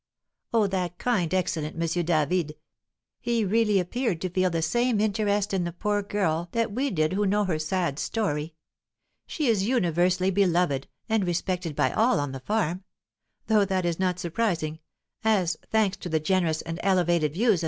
"Oh, 0.51 0.65
that 0.65 0.97
kind, 0.97 1.31
excellent 1.31 1.79
M. 1.79 2.05
David! 2.05 2.55
He 3.19 3.45
really 3.45 3.77
appeared 3.79 4.19
to 4.21 4.31
feel 4.31 4.49
the 4.49 4.63
same 4.63 4.99
interest 4.99 5.53
in 5.53 5.63
the 5.63 5.71
poor 5.71 6.01
girl 6.01 6.49
that 6.53 6.71
we 6.71 6.89
did 6.89 7.13
who 7.13 7.27
know 7.27 7.45
her 7.45 7.59
sad 7.59 7.99
story. 7.99 8.55
She 9.27 9.45
is 9.45 9.67
universally 9.67 10.31
beloved 10.31 10.87
and 11.07 11.23
respected 11.27 11.75
by 11.75 11.91
all 11.91 12.19
on 12.19 12.31
the 12.31 12.39
farm; 12.39 12.83
though 13.45 13.63
that 13.63 13.85
is 13.85 13.99
not 13.99 14.17
surprising, 14.17 14.79
as, 15.23 15.55
thanks 15.69 15.97
to 15.97 16.09
the 16.09 16.19
generous 16.19 16.63
and 16.63 16.79
elevated 16.81 17.35
views 17.35 17.49
of 17.59 17.59
M. 17.59 17.59